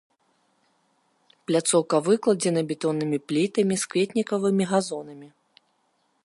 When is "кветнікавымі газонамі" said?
3.93-5.27